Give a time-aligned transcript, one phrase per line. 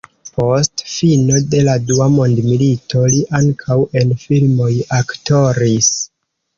[0.37, 5.97] Post fino de la dua mondmilito li ankaŭ en filmoj aktoris.